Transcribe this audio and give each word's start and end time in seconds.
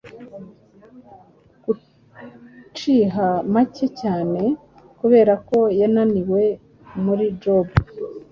Guciha 1.63 3.27
make 3.53 3.85
cyane, 4.01 4.41
kubera 4.99 5.33
ko 5.47 5.59
yananiwe 5.79 6.41
muri 7.03 7.25
Jobu, 7.41 7.75